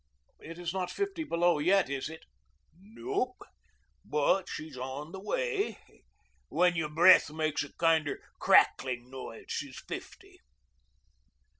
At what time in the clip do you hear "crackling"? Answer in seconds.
8.39-9.11